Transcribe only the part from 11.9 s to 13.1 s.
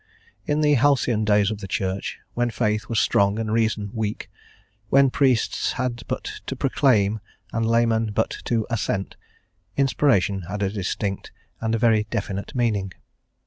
definite meaning.